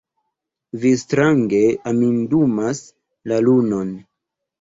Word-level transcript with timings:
Vi 0.85 0.91
strange 1.01 1.59
amindumas 1.91 2.81
la 3.33 3.39
lunon! 3.49 3.93